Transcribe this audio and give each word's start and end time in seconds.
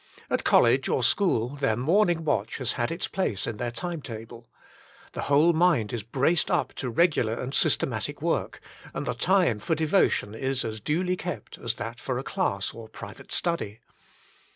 At 0.31 0.43
college 0.43 0.89
or 0.89 1.03
school 1.03 1.49
their 1.57 1.75
morning 1.75 2.23
watch 2.25 2.57
has 2.57 2.71
had 2.71 2.91
its 2.91 3.07
place 3.07 3.45
in 3.45 3.57
their 3.57 3.69
time 3.69 4.01
table. 4.01 4.49
The 5.13 5.21
whole 5.21 5.53
mind 5.53 5.93
is 5.93 6.01
braced 6.01 6.49
up 6.49 6.73
to 6.77 6.89
regular 6.89 7.35
and 7.39 7.53
systematic 7.53 8.19
work, 8.19 8.61
and 8.95 9.05
the 9.05 9.13
time 9.13 9.59
for 9.59 9.75
devotion 9.75 10.33
is 10.33 10.65
as 10.65 10.79
duly 10.79 11.15
kept 11.15 11.59
as 11.59 11.75
that 11.75 11.99
for 11.99 12.17
a 12.17 12.23
class 12.23 12.73
or 12.73 12.89
private 12.89 13.31
study. 13.31 13.79